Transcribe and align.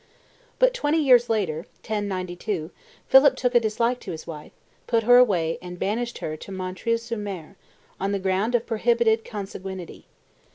But 0.57 0.73
twenty 0.73 0.97
years 0.97 1.29
later, 1.29 1.57
1092, 1.83 2.71
Philip 3.07 3.35
took 3.35 3.53
a 3.53 3.59
dislike 3.59 3.99
to 3.99 4.09
his 4.09 4.25
wife, 4.25 4.51
put 4.87 5.03
her 5.03 5.17
away 5.17 5.59
and 5.61 5.77
banished 5.77 6.17
her 6.17 6.35
to 6.37 6.51
Montreuil 6.51 6.97
sur 6.97 7.17
Mer, 7.17 7.55
on 7.99 8.11
the 8.11 8.17
ground 8.17 8.55
of 8.55 8.65
prohibited 8.65 9.23
consanguinity. 9.23 10.07